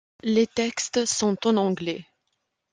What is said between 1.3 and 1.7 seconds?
en